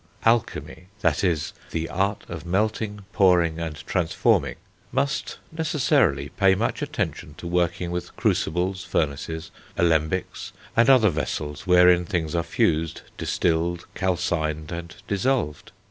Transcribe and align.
Alchemy, 0.25 0.87
that 1.01 1.23
is, 1.23 1.53
the 1.69 1.87
art 1.87 2.23
of 2.27 2.43
melting, 2.43 3.05
pouring, 3.13 3.59
and 3.59 3.75
transforming, 3.85 4.55
must 4.91 5.37
necessarily 5.51 6.29
pay 6.29 6.55
much 6.55 6.81
attention 6.81 7.35
to 7.35 7.45
working 7.45 7.91
with 7.91 8.15
crucibles, 8.15 8.83
furnaces, 8.83 9.51
alembics, 9.77 10.53
and 10.75 10.89
other 10.89 11.11
vessels 11.11 11.67
wherein 11.67 12.03
things 12.03 12.33
are 12.33 12.41
fused, 12.41 13.03
distilled, 13.15 13.85
calcined, 13.93 14.71
and 14.71 14.95
dissolved. 15.07 15.71